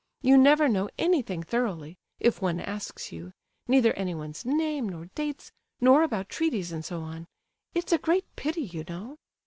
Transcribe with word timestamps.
You 0.23 0.35
never 0.35 0.67
know 0.67 0.89
anything 0.97 1.43
thoroughly, 1.43 1.95
if 2.19 2.41
one 2.41 2.59
asks 2.59 3.11
you; 3.11 3.33
neither 3.67 3.93
anyone's 3.93 4.43
name, 4.43 4.89
nor 4.89 5.11
dates, 5.13 5.51
nor 5.79 6.01
about 6.01 6.27
treaties 6.27 6.71
and 6.71 6.83
so 6.83 7.01
on. 7.01 7.27
It's 7.75 7.93
a 7.93 7.99
great 7.99 8.25
pity, 8.35 8.63
you 8.63 8.83
know!" 8.89 9.17